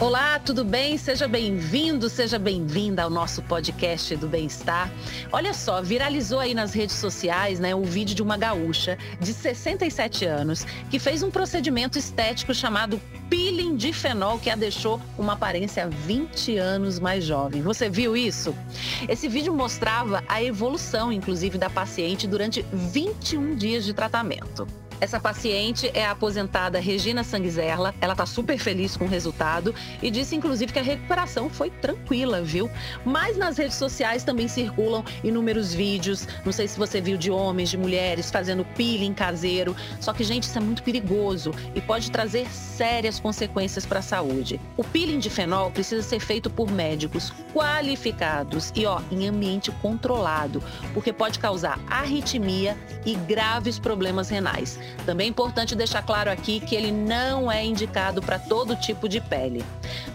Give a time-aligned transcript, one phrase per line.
[0.00, 0.96] Olá, tudo bem?
[0.96, 4.90] Seja bem-vindo, seja bem-vinda ao nosso podcast do Bem-Estar.
[5.30, 10.24] Olha só, viralizou aí nas redes sociais, né, um vídeo de uma gaúcha de 67
[10.24, 12.98] anos que fez um procedimento estético chamado
[13.28, 17.60] peeling de fenol que a deixou uma aparência 20 anos mais jovem.
[17.60, 18.56] Você viu isso?
[19.06, 24.66] Esse vídeo mostrava a evolução, inclusive, da paciente durante 21 dias de tratamento.
[25.00, 27.94] Essa paciente é a aposentada Regina Sanguizerla.
[28.02, 32.42] Ela está super feliz com o resultado e disse, inclusive, que a recuperação foi tranquila,
[32.42, 32.70] viu?
[33.02, 36.28] Mas nas redes sociais também circulam inúmeros vídeos.
[36.44, 39.74] Não sei se você viu de homens, de mulheres fazendo peeling caseiro.
[40.00, 44.60] Só que, gente, isso é muito perigoso e pode trazer sérias consequências para a saúde.
[44.76, 50.62] O peeling de fenol precisa ser feito por médicos qualificados e, ó, em ambiente controlado,
[50.92, 52.76] porque pode causar arritmia
[53.06, 54.78] e graves problemas renais.
[55.04, 59.20] Também é importante deixar claro aqui que ele não é indicado para todo tipo de
[59.20, 59.64] pele.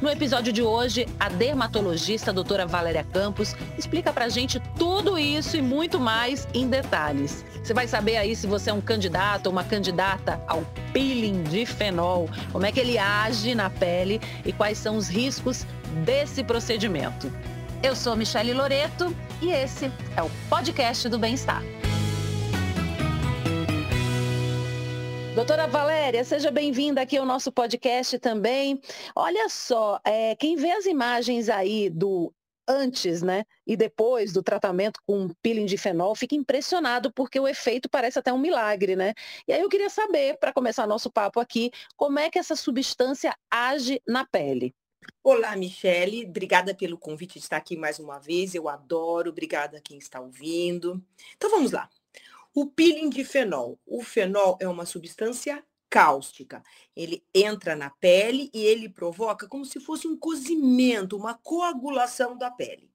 [0.02, 5.18] No episódio de hoje, a dermatologista a doutora Valéria Campos explica para a gente tudo
[5.18, 7.46] isso e muito mais em detalhes.
[7.64, 11.66] Você vai saber aí se você é um candidato ou uma candidata ao peeling de
[11.66, 15.66] fenol, como é que ele age na pele e quais são os riscos
[16.04, 17.32] desse procedimento.
[17.82, 21.64] Eu sou Michele Loreto e esse é o podcast do Bem-Estar.
[25.36, 28.80] Doutora Valéria, seja bem-vinda aqui ao nosso podcast também.
[29.14, 32.34] Olha só, é, quem vê as imagens aí do
[32.66, 37.90] antes, né, e depois do tratamento com peeling de fenol, fica impressionado porque o efeito
[37.90, 39.14] parece até um milagre, né?
[39.46, 43.36] E aí eu queria saber, para começar nosso papo aqui, como é que essa substância
[43.52, 44.74] age na pele?
[45.22, 46.26] Olá, Michele.
[46.26, 48.56] Obrigada pelo convite de estar aqui mais uma vez.
[48.56, 49.32] Eu adoro.
[49.32, 51.04] Obrigada a quem está ouvindo.
[51.36, 51.90] Então vamos lá.
[52.56, 53.78] O peeling de fenol.
[53.86, 56.64] O fenol é uma substância cáustica.
[56.96, 62.50] Ele entra na pele e ele provoca como se fosse um cozimento, uma coagulação da
[62.50, 62.90] pele.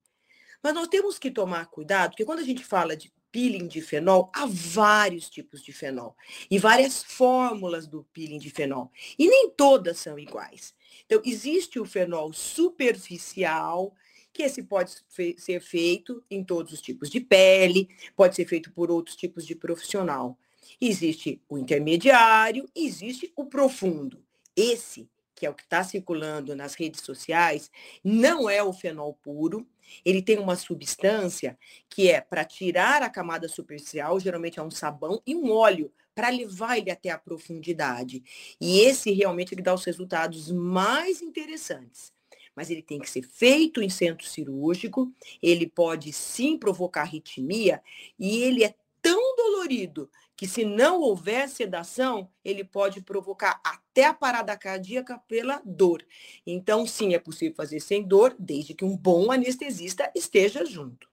[0.63, 4.33] Mas nós temos que tomar cuidado, porque quando a gente fala de peeling de fenol,
[4.35, 6.17] há vários tipos de fenol
[6.51, 8.91] e várias fórmulas do peeling de fenol.
[9.19, 10.75] E nem todas são iguais.
[11.05, 13.95] Então, existe o fenol superficial,
[14.33, 14.95] que esse pode
[15.37, 19.55] ser feito em todos os tipos de pele, pode ser feito por outros tipos de
[19.55, 20.39] profissional.
[20.81, 24.23] Existe o intermediário, existe o profundo.
[24.55, 27.71] Esse, que é o que está circulando nas redes sociais,
[28.05, 29.67] não é o fenol puro.
[30.05, 31.59] Ele tem uma substância
[31.89, 36.29] que é para tirar a camada superficial, geralmente é um sabão e um óleo para
[36.29, 38.23] levar ele até a profundidade.
[38.61, 42.13] E esse realmente ele dá os resultados mais interessantes
[42.55, 45.13] mas ele tem que ser feito em centro cirúrgico,
[45.43, 47.83] ele pode sim provocar arritmia
[48.19, 54.15] e ele é tão dolorido que se não houver sedação, ele pode provocar até a
[54.15, 56.03] parada cardíaca pela dor.
[56.47, 61.07] Então, sim, é possível fazer sem dor, desde que um bom anestesista esteja junto.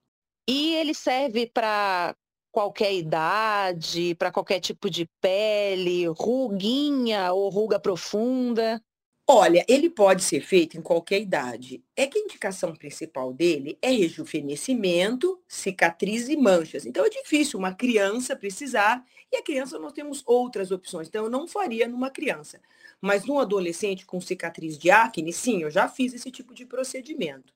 [0.47, 2.15] E ele serve para
[2.53, 8.81] qualquer idade, para qualquer tipo de pele, ruguinha ou ruga profunda?
[9.29, 11.83] Olha, ele pode ser feito em qualquer idade.
[11.97, 16.85] É que a indicação principal dele é rejuvenescimento, cicatriz e manchas.
[16.85, 21.09] Então é difícil uma criança precisar, e a criança nós temos outras opções.
[21.09, 22.61] Então eu não faria numa criança.
[23.01, 27.53] Mas num adolescente com cicatriz de acne, sim, eu já fiz esse tipo de procedimento.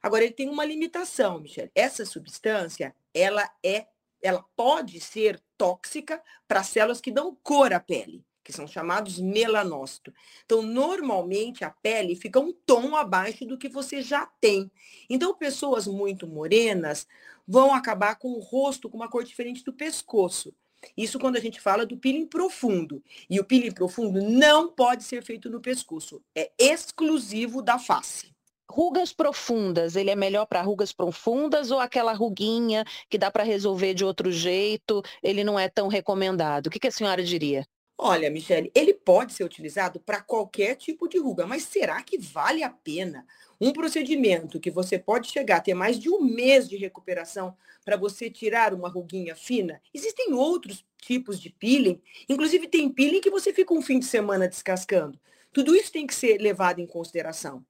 [0.00, 1.72] Agora ele tem uma limitação, Michelle.
[1.74, 3.88] Essa substância, ela é
[4.22, 10.14] ela pode ser tóxica para células que dão cor à pele que são chamados melanócitos.
[10.44, 14.70] Então, normalmente a pele fica um tom abaixo do que você já tem.
[15.10, 17.08] Então, pessoas muito morenas
[17.44, 20.54] vão acabar com o rosto com uma cor diferente do pescoço.
[20.96, 23.02] Isso quando a gente fala do peeling profundo.
[23.28, 26.22] E o peeling profundo não pode ser feito no pescoço.
[26.32, 28.32] É exclusivo da face.
[28.70, 33.92] Rugas profundas, ele é melhor para rugas profundas ou aquela ruguinha que dá para resolver
[33.92, 36.68] de outro jeito, ele não é tão recomendado?
[36.68, 37.66] O que, que a senhora diria?
[37.98, 42.62] Olha, Michele, ele pode ser utilizado para qualquer tipo de ruga, mas será que vale
[42.62, 43.26] a pena
[43.58, 47.56] um procedimento que você pode chegar a ter mais de um mês de recuperação
[47.86, 49.80] para você tirar uma ruguinha fina?
[49.94, 51.98] Existem outros tipos de peeling,
[52.28, 55.18] inclusive tem peeling que você fica um fim de semana descascando.
[55.50, 57.64] Tudo isso tem que ser levado em consideração.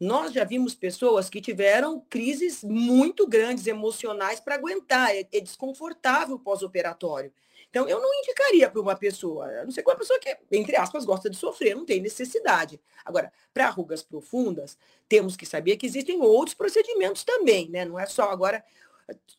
[0.00, 6.36] Nós já vimos pessoas que tiveram crises muito grandes emocionais para aguentar, é, é desconfortável
[6.36, 7.32] pós-operatório.
[7.72, 11.06] Então, eu não indicaria para uma pessoa, a não que uma pessoa que, entre aspas,
[11.06, 12.78] gosta de sofrer, não tem necessidade.
[13.02, 14.76] Agora, para rugas profundas,
[15.08, 17.86] temos que saber que existem outros procedimentos também, né?
[17.86, 18.62] Não é só agora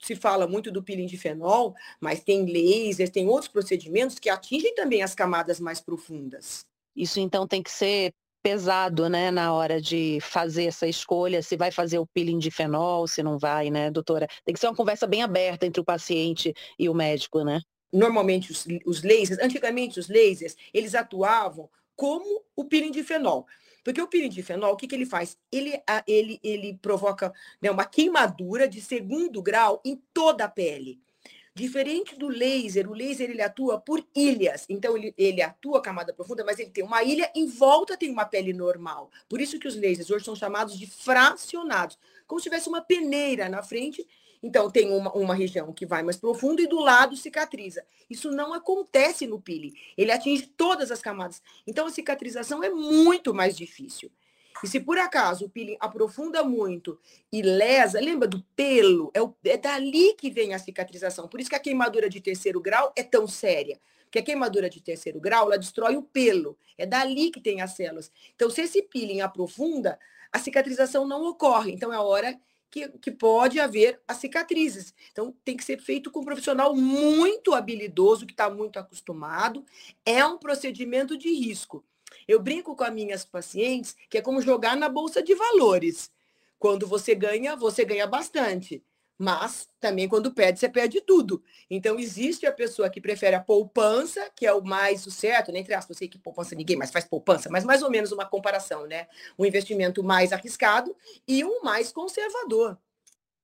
[0.01, 4.73] se fala muito do peeling de fenol, mas tem lasers, tem outros procedimentos que atingem
[4.73, 6.65] também as camadas mais profundas.
[6.95, 11.71] Isso então tem que ser pesado, né, na hora de fazer essa escolha, se vai
[11.71, 14.27] fazer o peeling de fenol, se não vai, né, doutora?
[14.43, 17.61] Tem que ser uma conversa bem aberta entre o paciente e o médico, né?
[17.93, 23.45] Normalmente os, os lasers, antigamente os lasers, eles atuavam como o peeling de fenol.
[23.83, 25.37] Porque o peeling de fenol, o que, que ele faz?
[25.51, 30.99] Ele, ele, ele provoca né, uma queimadura de segundo grau em toda a pele.
[31.55, 34.65] Diferente do laser, o laser ele atua por ilhas.
[34.67, 38.25] Então ele, ele atua camada profunda, mas ele tem uma ilha em volta tem uma
[38.25, 39.11] pele normal.
[39.29, 43.49] Por isso que os lasers hoje são chamados de fracionados, como se tivesse uma peneira
[43.49, 44.07] na frente.
[44.43, 47.85] Então tem uma, uma região que vai mais profundo e do lado cicatriza.
[48.09, 49.73] Isso não acontece no peeling.
[49.97, 51.41] Ele atinge todas as camadas.
[51.65, 54.11] Então a cicatrização é muito mais difícil.
[54.61, 56.99] E se por acaso o peeling aprofunda muito
[57.31, 59.09] e lesa, lembra do pelo?
[59.13, 61.27] É, o, é dali que vem a cicatrização.
[61.27, 63.79] Por isso que a queimadura de terceiro grau é tão séria.
[64.03, 66.55] Porque a queimadura de terceiro grau, ela destrói o pelo.
[66.77, 68.11] É dali que tem as células.
[68.35, 69.97] Então, se esse peeling aprofunda,
[70.31, 71.71] a cicatrização não ocorre.
[71.71, 72.39] Então, é a hora
[72.73, 74.95] que, que, pode haver as cicatrizes.
[75.11, 79.63] Então, tem que ser feito com um profissional muito habilidoso, que está muito acostumado.
[80.03, 81.85] É um procedimento de risco.
[82.27, 86.11] Eu brinco com as minhas pacientes que é como jogar na bolsa de valores.
[86.57, 88.83] Quando você ganha, você ganha bastante.
[89.23, 91.41] Mas também quando perde, você perde tudo.
[91.69, 95.59] Então, existe a pessoa que prefere a poupança, que é o mais o certo, né?
[95.59, 98.25] entre aspas, eu sei que poupança ninguém mais faz poupança, mas mais ou menos uma
[98.25, 99.07] comparação, né?
[99.39, 100.93] Um investimento mais arriscado
[101.25, 102.77] e um mais conservador.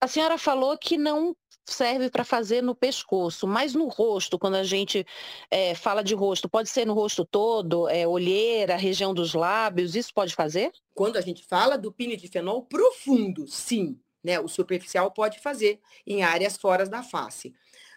[0.02, 1.34] A senhora falou que não
[1.66, 5.08] serve para fazer no pescoço, mas no rosto, quando a gente
[5.50, 10.14] é, fala de rosto, pode ser no rosto todo, é, olheira, região dos lábios, isso
[10.14, 10.74] pode fazer?
[10.94, 14.39] Quando a gente fala do pinidifenol profundo, sim, né?
[14.39, 17.54] O superficial pode fazer em áreas fora da face.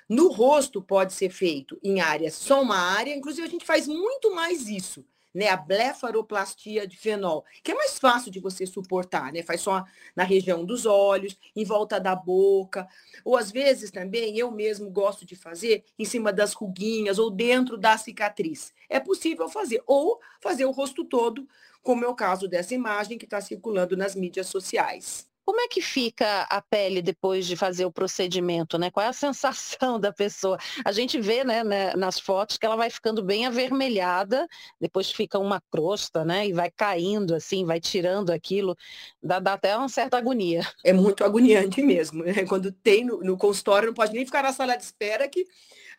[0.09, 4.35] No rosto pode ser feito em áreas, só uma área, inclusive a gente faz muito
[4.35, 5.05] mais isso
[5.35, 9.43] né, a blefaroplastia de fenol, que é mais fácil de você suportar, né?
[9.43, 9.85] Faz só
[10.15, 12.87] na região dos olhos, em volta da boca,
[13.25, 17.79] ou às vezes também eu mesmo gosto de fazer em cima das ruguinhas ou dentro
[17.79, 18.73] da cicatriz.
[18.89, 21.49] É possível fazer, ou fazer o rosto todo,
[21.83, 25.32] como é o caso dessa imagem que está circulando nas mídias sociais.
[25.45, 28.91] Como é que fica a pele depois de fazer o procedimento, né?
[28.91, 30.59] Qual é a sensação da pessoa?
[30.85, 34.47] A gente vê, né, né, nas fotos que ela vai ficando bem avermelhada,
[34.81, 36.47] depois fica uma crosta, né?
[36.47, 38.77] E vai caindo assim, vai tirando aquilo,
[39.23, 40.63] dá, dá até uma certa agonia.
[40.85, 42.45] É muito agoniante mesmo, né?
[42.45, 45.47] Quando tem no, no consultório, não pode nem ficar na sala de espera que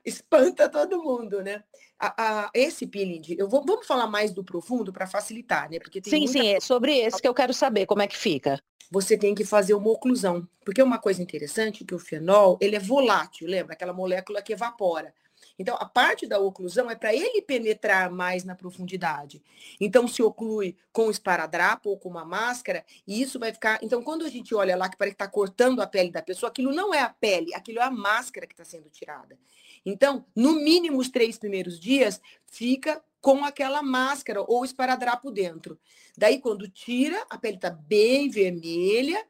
[0.03, 1.63] espanta todo mundo, né?
[1.99, 5.79] A, a, esse peeling, de, eu vou, vamos falar mais do profundo para facilitar, né?
[5.79, 6.31] Porque sim, muita...
[6.31, 8.61] sim, é sobre esse que eu quero saber como é que fica.
[8.91, 12.75] Você tem que fazer uma oclusão, porque é uma coisa interessante que o fenol ele
[12.75, 15.13] é volátil, lembra aquela molécula que evapora.
[15.57, 19.43] Então, a parte da oclusão é para ele penetrar mais na profundidade.
[19.79, 23.79] Então, se oclui com esparadrapo ou com uma máscara, e isso vai ficar.
[23.81, 26.49] Então, quando a gente olha lá que parece que está cortando a pele da pessoa,
[26.49, 29.37] aquilo não é a pele, aquilo é a máscara que está sendo tirada.
[29.85, 35.79] Então, no mínimo os três primeiros dias, fica com aquela máscara ou esparadrapo dentro.
[36.17, 39.25] Daí, quando tira, a pele está bem vermelha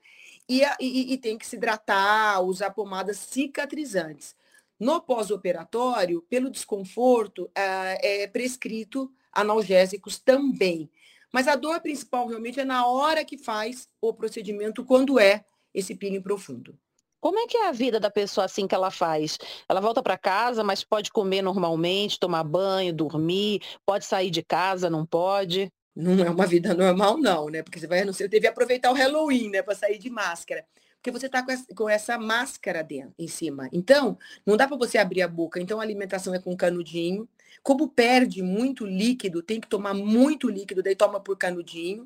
[0.49, 4.35] e, e, e, tem que se hidratar, usar pomadas cicatrizantes.
[4.79, 10.89] No pós-operatório, pelo desconforto, é, é prescrito analgésicos também.
[11.31, 15.95] Mas a dor principal realmente é na hora que faz o procedimento, quando é esse
[15.95, 16.77] peeling profundo.
[17.23, 19.37] Como é que é a vida da pessoa assim que ela faz?
[19.69, 24.89] Ela volta para casa, mas pode comer normalmente, tomar banho, dormir, pode sair de casa,
[24.89, 25.71] não pode?
[25.95, 27.63] Não é uma vida normal, não, né?
[27.63, 30.09] Porque você vai, não sei, eu teve que aproveitar o Halloween, né, para sair de
[30.09, 30.65] máscara.
[30.95, 33.69] Porque você está com, com, essa máscara dentro, em cima.
[33.71, 35.61] Então, não dá para você abrir a boca.
[35.61, 37.25] Então, a alimentação é com canudinho.
[37.61, 42.05] Como perde muito líquido, tem que tomar muito líquido, daí toma por canudinho.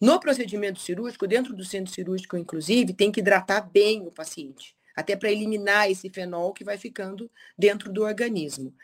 [0.00, 5.14] No procedimento cirúrgico, dentro do centro cirúrgico, inclusive, tem que hidratar bem o paciente, até
[5.14, 8.74] para eliminar esse fenol que vai ficando dentro do organismo.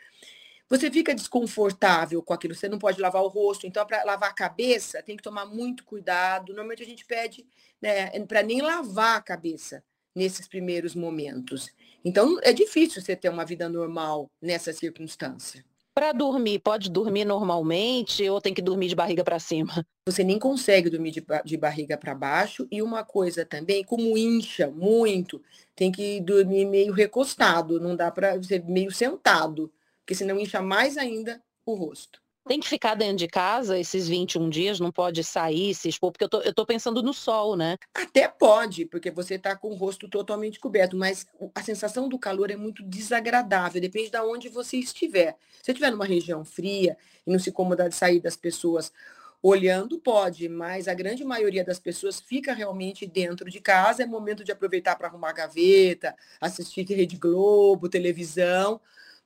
[0.69, 4.33] Você fica desconfortável com aquilo, você não pode lavar o rosto, então para lavar a
[4.33, 6.49] cabeça tem que tomar muito cuidado.
[6.49, 7.47] Normalmente a gente pede
[7.81, 9.81] né, para nem lavar a cabeça
[10.13, 11.71] nesses primeiros momentos.
[12.03, 15.63] Então é difícil você ter uma vida normal nessa circunstância.
[15.97, 19.83] Para dormir, pode dormir normalmente ou tem que dormir de barriga para cima?
[20.07, 22.67] Você nem consegue dormir de, de barriga para baixo.
[22.69, 25.41] E uma coisa também, como incha muito,
[25.75, 29.73] tem que dormir meio recostado, não dá para ser meio sentado.
[30.01, 32.21] porque senão incha mais ainda o rosto.
[32.47, 36.23] Tem que ficar dentro de casa esses 21 dias, não pode sair, se expor, porque
[36.23, 37.77] eu tô, eu tô pensando no sol, né?
[37.93, 42.49] Até pode, porque você está com o rosto totalmente coberto, mas a sensação do calor
[42.49, 45.35] é muito desagradável, depende de onde você estiver.
[45.61, 48.91] Se estiver numa região fria e não se incomodar de sair das pessoas
[49.41, 54.43] olhando, pode, mas a grande maioria das pessoas fica realmente dentro de casa, é momento
[54.43, 58.81] de aproveitar para arrumar gaveta, assistir Rede Globo, televisão,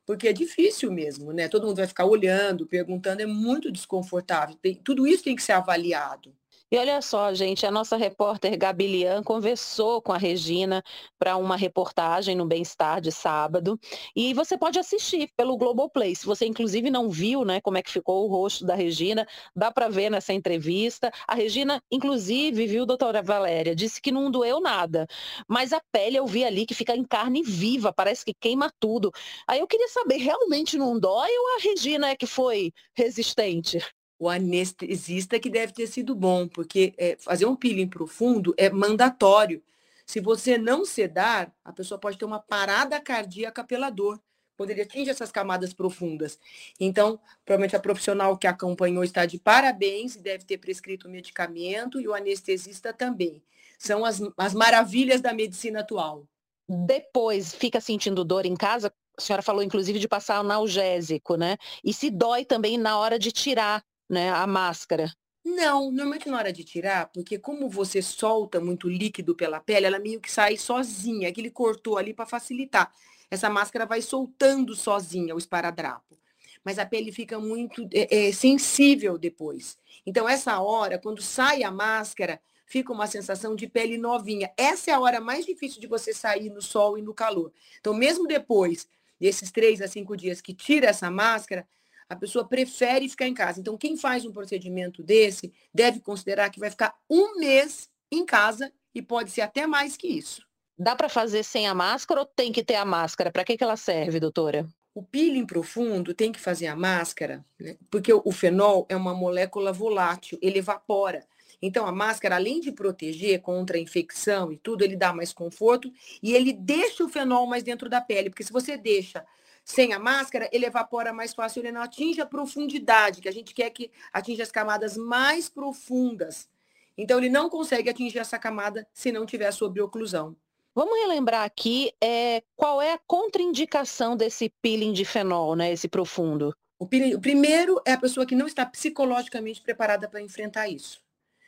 [0.06, 1.48] porque é difícil mesmo, né?
[1.48, 4.56] Todo mundo vai ficar olhando, perguntando, é muito desconfortável.
[4.62, 6.36] Tem, tudo isso tem que ser avaliado.
[6.74, 10.82] E olha só, gente, a nossa repórter Gabilian conversou com a Regina
[11.20, 13.78] para uma reportagem no Bem-Estar de sábado.
[14.16, 16.16] E você pode assistir pelo Globoplay.
[16.16, 19.70] Se você, inclusive, não viu né, como é que ficou o rosto da Regina, dá
[19.70, 21.12] para ver nessa entrevista.
[21.28, 25.08] A Regina, inclusive, viu, doutora Valéria, disse que não doeu nada.
[25.50, 29.12] Mas a pele eu vi ali que fica em carne viva, parece que queima tudo.
[29.46, 33.80] Aí eu queria saber, realmente não dói ou a Regina é que foi resistente?
[34.22, 39.64] O anestesista que deve ter sido bom, porque é, fazer um peeling profundo é mandatório.
[40.06, 44.22] Se você não sedar, a pessoa pode ter uma parada cardíaca pela dor,
[44.56, 46.38] quando ele atinge essas camadas profundas.
[46.80, 52.00] Então, provavelmente a profissional que acompanhou está de parabéns e deve ter prescrito o medicamento
[52.00, 53.42] e o anestesista também.
[53.80, 56.28] São as, as maravilhas da medicina atual.
[56.70, 58.94] Depois, fica sentindo dor em casa?
[59.18, 61.58] A senhora falou, inclusive, de passar analgésico, né?
[61.84, 65.12] E se dói também na hora de tirar né, a máscara?
[65.44, 69.98] Não, normalmente na hora de tirar, porque como você solta muito líquido pela pele, ela
[69.98, 72.94] meio que sai sozinha, que ele cortou ali para facilitar.
[73.32, 76.20] Essa máscara vai soltando sozinha o esparadrapo.
[76.64, 79.78] Mas a pele fica muito é, é, sensível depois.
[80.06, 84.52] Então, essa hora, quando sai a máscara, fica uma sensação de pele novinha.
[84.56, 87.52] Essa é a hora mais difícil de você sair no sol e no calor.
[87.80, 88.88] Então, mesmo depois
[89.20, 91.68] desses três a cinco dias que tira essa máscara,
[92.12, 93.62] a pessoa prefere ficar em casa.
[93.62, 98.70] Então, quem faz um procedimento desse deve considerar que vai ficar um mês em casa
[98.94, 100.46] e pode ser até mais que isso.
[100.78, 103.32] Dá para fazer sem a máscara ou tem que ter a máscara?
[103.32, 104.68] Para que, que ela serve, doutora?
[104.94, 107.78] O peeling profundo tem que fazer a máscara, né?
[107.90, 111.26] porque o fenol é uma molécula volátil, ele evapora.
[111.62, 115.90] Então, a máscara, além de proteger contra a infecção e tudo, ele dá mais conforto
[116.22, 119.26] e ele deixa o fenol mais dentro da pele, porque se você deixa
[119.72, 123.54] sem a máscara, ele evapora mais fácil, ele não atinge a profundidade, que a gente
[123.54, 126.50] quer que atinja as camadas mais profundas.
[126.98, 130.36] Então, ele não consegue atingir essa camada se não tiver sob oclusão.
[130.76, 136.54] Vamos relembrar aqui é, qual é a contraindicação desse peeling de fenol, né, esse profundo.
[136.78, 141.02] O, peeling, o primeiro é a pessoa que não está psicologicamente preparada para enfrentar isso.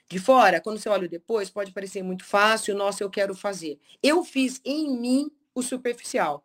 [0.10, 3.80] De fora, quando você olha depois, pode parecer muito fácil, nossa, eu quero fazer.
[4.02, 6.44] Eu fiz em mim o superficial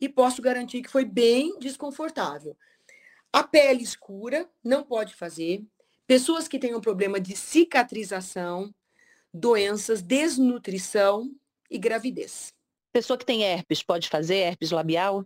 [0.00, 2.56] e posso garantir que foi bem desconfortável.
[3.32, 5.62] A pele escura, não pode fazer.
[6.06, 8.74] Pessoas que tenham problema de cicatrização,
[9.32, 11.30] doenças, desnutrição
[11.70, 12.54] e gravidez.
[12.92, 15.24] Pessoa que tem herpes pode fazer herpes labial?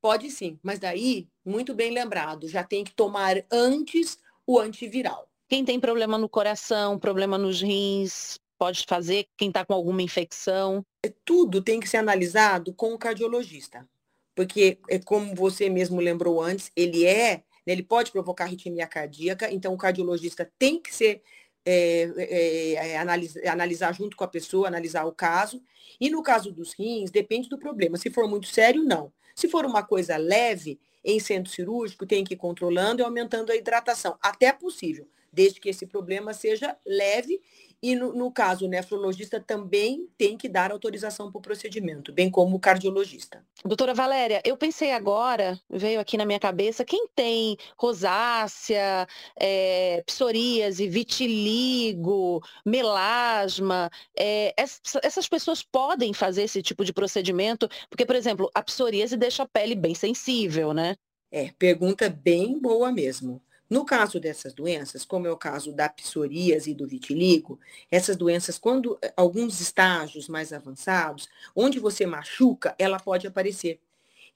[0.00, 5.28] Pode sim, mas daí, muito bem lembrado, já tem que tomar antes o antiviral.
[5.48, 9.26] Quem tem problema no coração, problema nos rins, pode fazer?
[9.36, 10.84] Quem está com alguma infecção?
[11.04, 13.88] É, tudo tem que ser analisado com o cardiologista
[14.36, 19.50] porque, é como você mesmo lembrou antes, ele é, né, ele pode provocar arritmia cardíaca,
[19.50, 21.22] então o cardiologista tem que ser
[21.64, 25.60] é, é, é, analisar, analisar junto com a pessoa, analisar o caso.
[25.98, 27.96] E no caso dos rins, depende do problema.
[27.96, 29.10] Se for muito sério, não.
[29.34, 33.56] Se for uma coisa leve, em centro cirúrgico, tem que ir controlando e aumentando a
[33.56, 37.42] hidratação, até possível, desde que esse problema seja leve
[37.82, 42.30] e no, no, caso, o nefrologista também tem que dar autorização para o procedimento, bem
[42.30, 43.44] como o cardiologista.
[43.64, 49.06] Doutora Valéria, eu pensei agora, veio aqui na minha cabeça, quem tem rosácea,
[49.38, 57.68] é, psoríase, vitiligo, melasma, é, essas pessoas podem fazer esse tipo de procedimento?
[57.90, 60.96] Porque, por exemplo, a psoríase deixa a pele bem sensível, né?
[61.30, 63.42] É, pergunta bem boa mesmo.
[63.68, 67.58] No caso dessas doenças, como é o caso da psoríase e do vitiligo,
[67.90, 73.80] essas doenças, quando eh, alguns estágios mais avançados, onde você machuca, ela pode aparecer.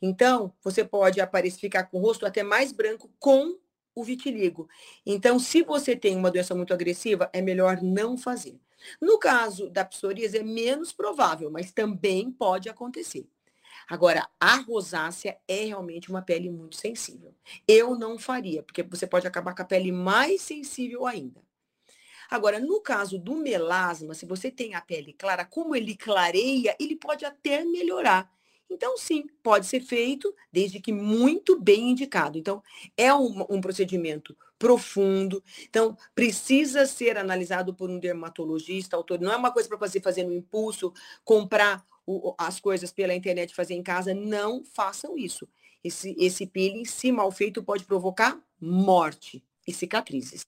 [0.02, 3.58] Então, você pode aparecer, ficar com o rosto até mais branco com
[3.94, 4.68] o vitiligo.
[5.04, 8.58] Então, se você tem uma doença muito agressiva, é melhor não fazer.
[9.00, 13.28] No caso da psoríase, é menos provável, mas também pode acontecer.
[13.90, 17.34] Agora, a rosácea é realmente uma pele muito sensível.
[17.66, 21.42] Eu não faria, porque você pode acabar com a pele mais sensível ainda.
[22.30, 26.94] Agora, no caso do melasma, se você tem a pele clara, como ele clareia, ele
[26.94, 28.30] pode até melhorar.
[28.70, 32.38] Então, sim, pode ser feito, desde que muito bem indicado.
[32.38, 32.62] Então,
[32.96, 35.42] é um, um procedimento profundo.
[35.68, 39.18] Então, precisa ser analisado por um dermatologista, autor.
[39.18, 40.92] Não é uma coisa para você fazer no impulso,
[41.24, 44.14] comprar o, as coisas pela internet, fazer em casa.
[44.14, 45.48] Não façam isso.
[45.82, 50.42] Esse, esse peeling, se mal feito, pode provocar morte e cicatrizes.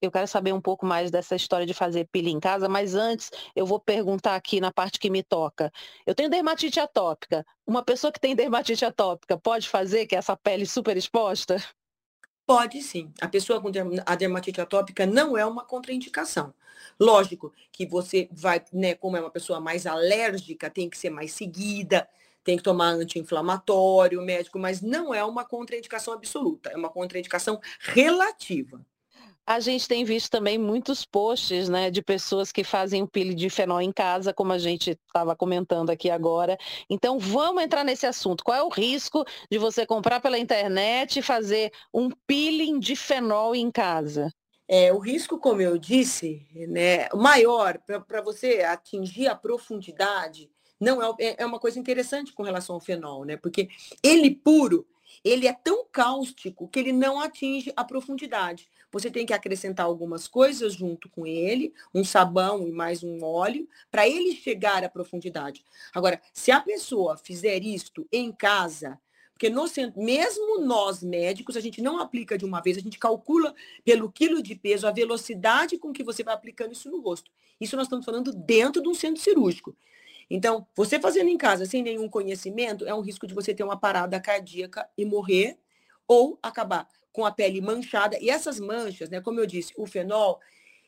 [0.00, 3.30] Eu quero saber um pouco mais dessa história de fazer peeling em casa, mas antes
[3.54, 5.70] eu vou perguntar aqui na parte que me toca.
[6.04, 7.46] Eu tenho dermatite atópica.
[7.64, 11.56] Uma pessoa que tem dermatite atópica pode fazer que é essa pele super exposta?
[12.46, 13.12] Pode sim.
[13.20, 13.70] A pessoa com
[14.04, 16.52] a dermatite atópica não é uma contraindicação.
[16.98, 21.32] Lógico que você vai, né, como é uma pessoa mais alérgica, tem que ser mais
[21.32, 22.08] seguida,
[22.44, 28.84] tem que tomar anti-inflamatório médico, mas não é uma contraindicação absoluta, é uma contraindicação relativa.
[29.44, 33.50] A gente tem visto também muitos posts, né, de pessoas que fazem o peeling de
[33.50, 36.56] fenol em casa, como a gente estava comentando aqui agora.
[36.88, 38.44] Então, vamos entrar nesse assunto.
[38.44, 43.54] Qual é o risco de você comprar pela internet e fazer um peeling de fenol
[43.54, 44.32] em casa?
[44.68, 50.48] É, o risco, como eu disse, né, maior para você atingir a profundidade,
[50.80, 53.36] não é, é, é uma coisa interessante com relação ao fenol, né?
[53.36, 53.68] Porque
[54.02, 54.86] ele puro,
[55.24, 58.68] ele é tão cáustico que ele não atinge a profundidade.
[58.92, 63.66] Você tem que acrescentar algumas coisas junto com ele, um sabão e mais um óleo,
[63.90, 65.64] para ele chegar à profundidade.
[65.94, 69.00] Agora, se a pessoa fizer isto em casa,
[69.32, 69.64] porque no,
[69.96, 74.42] mesmo nós médicos, a gente não aplica de uma vez, a gente calcula pelo quilo
[74.42, 77.30] de peso a velocidade com que você vai aplicando isso no rosto.
[77.58, 79.74] Isso nós estamos falando dentro de um centro cirúrgico.
[80.28, 83.76] Então, você fazendo em casa sem nenhum conhecimento, é um risco de você ter uma
[83.76, 85.58] parada cardíaca e morrer,
[86.06, 88.18] ou acabar com a pele manchada.
[88.20, 90.40] E essas manchas, né, como eu disse, o fenol,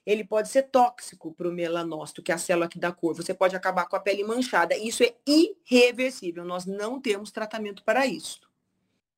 [0.07, 3.14] ele pode ser tóxico para o melanócito, que é a célula que dá cor.
[3.14, 4.76] Você pode acabar com a pele manchada.
[4.76, 6.45] Isso é irreversível.
[6.45, 8.40] Nós não temos tratamento para isso.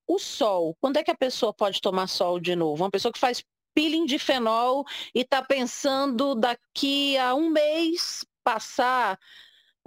[0.06, 2.84] O sol, quando é que a pessoa pode tomar sol de novo?
[2.84, 3.42] Uma pessoa que faz
[3.74, 4.84] peeling de fenol
[5.14, 9.18] e está pensando daqui a um mês passar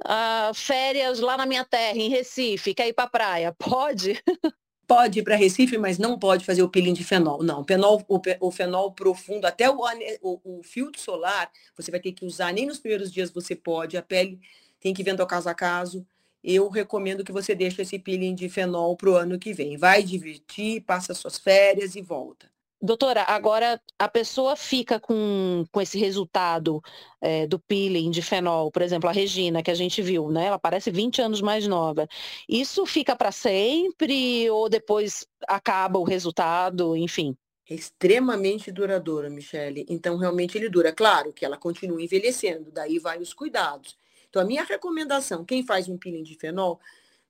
[0.04, 3.56] uh, férias lá na minha terra, em Recife, quer ir para a praia?
[3.58, 4.22] Pode?
[4.90, 7.44] Pode ir para Recife, mas não pode fazer o peeling de fenol.
[7.44, 9.78] Não, fenol, o, o fenol profundo, até o,
[10.20, 13.98] o, o, filtro solar, você vai ter que usar, nem nos primeiros dias você pode,
[13.98, 14.40] a pele
[14.80, 16.04] tem que vendo caso a caso.
[16.44, 19.78] Eu recomendo que você deixe esse peeling de fenol para o ano que vem.
[19.78, 22.50] Vai divertir, passa suas férias e volta.
[22.82, 26.82] Doutora, agora a pessoa fica com, com esse resultado
[27.20, 30.46] é, do peeling de fenol, por exemplo, a Regina, que a gente viu, né?
[30.46, 32.08] Ela parece 20 anos mais nova.
[32.48, 37.36] Isso fica para sempre ou depois acaba o resultado, enfim?
[37.70, 39.86] É extremamente duradouro, Michele.
[39.90, 40.94] Então, realmente ele dura.
[40.94, 43.98] Claro que ela continua envelhecendo, daí vai os cuidados.
[44.30, 46.80] Então, a minha recomendação, quem faz um peeling de fenol,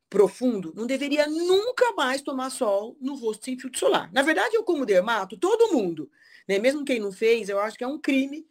[0.10, 4.12] profundo, não deveria nunca mais tomar sol no rosto sem filtro solar.
[4.12, 6.10] Na verdade, eu como dermato, todo mundo,
[6.48, 6.58] né?
[6.58, 8.48] mesmo quem não fez, eu acho que é um crime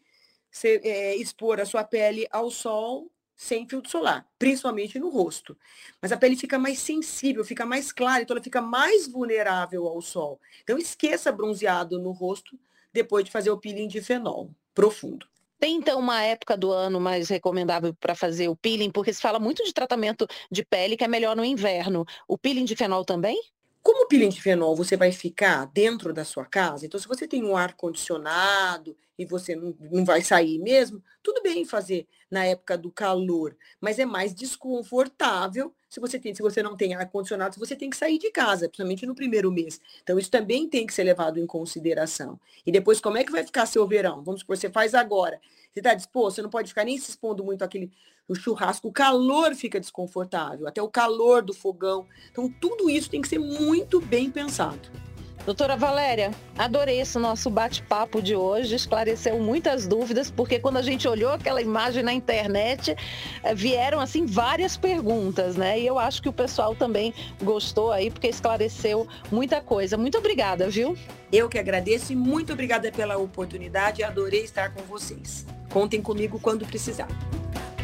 [0.65, 5.57] é, expor a sua pele ao sol sem filtro solar, principalmente no rosto.
[6.03, 10.01] Mas a pele fica mais sensível, fica mais clara, então ela fica mais vulnerável ao
[10.01, 10.41] sol.
[10.63, 12.59] Então esqueça bronzeado no rosto
[12.93, 15.27] depois de fazer o peeling de fenol profundo.
[15.59, 19.41] Tem então uma época do ano mais recomendável para fazer o peeling, porque se fala
[19.41, 22.05] muito de tratamento de pele que é melhor no inverno.
[22.29, 23.41] O peeling de fenol também?
[23.83, 27.27] Como o peeling de fenol você vai ficar dentro da sua casa, então se você
[27.27, 32.45] tem um ar condicionado e você não, não vai sair mesmo, tudo bem fazer na
[32.45, 37.09] época do calor, mas é mais desconfortável se você tem, se você não tem ar
[37.09, 39.81] condicionado, se você tem que sair de casa, principalmente no primeiro mês.
[40.03, 42.39] Então isso também tem que ser levado em consideração.
[42.67, 44.23] E depois como é que vai ficar seu verão?
[44.23, 45.41] Vamos supor, você faz agora.
[45.73, 47.91] Você está disposto, você não pode ficar nem se expondo muito àquele
[48.29, 52.07] o churrasco, o calor fica desconfortável, até o calor do fogão.
[52.31, 55.08] Então tudo isso tem que ser muito bem pensado.
[55.45, 61.09] Doutora Valéria, adorei esse nosso bate-papo de hoje, esclareceu muitas dúvidas, porque quando a gente
[61.09, 62.95] olhou aquela imagem na internet,
[63.43, 65.81] eh, vieram assim várias perguntas, né?
[65.81, 69.97] E eu acho que o pessoal também gostou aí, porque esclareceu muita coisa.
[69.97, 70.97] Muito obrigada, viu?
[71.33, 75.47] Eu que agradeço e muito obrigada pela oportunidade, adorei estar com vocês.
[75.71, 77.09] Contem comigo quando precisar.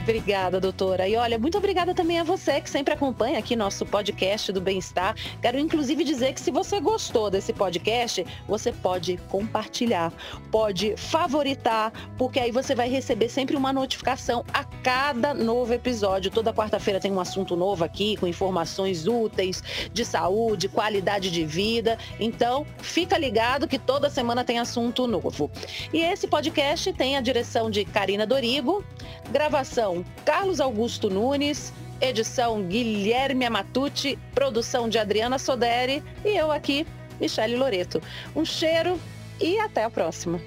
[0.04, 1.08] Obrigada, doutora.
[1.08, 5.16] E olha, muito obrigada também a você que sempre acompanha aqui nosso podcast do Bem-Estar.
[5.40, 10.12] Quero inclusive dizer que se você gostou desse podcast, você pode compartilhar,
[10.50, 16.30] pode favoritar, porque aí você vai receber sempre uma notificação a cada novo episódio.
[16.30, 21.96] Toda quarta-feira tem um assunto novo aqui, com informações úteis de saúde, qualidade de vida.
[22.20, 25.50] Então, fica ligado que toda semana tem assunto novo.
[25.94, 28.84] E esse podcast tem a direção de Karina Dorigo,
[29.32, 29.93] gravação
[30.24, 36.86] Carlos Augusto Nunes, edição Guilherme Amatucci, produção de Adriana Soderi e eu aqui,
[37.20, 38.02] Michele Loreto.
[38.34, 38.98] Um cheiro
[39.40, 40.40] e até a próxima.